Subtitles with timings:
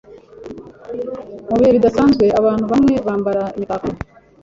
[1.47, 3.87] Mu bihe bidasanzwe, abantu bamwe bambara imitako.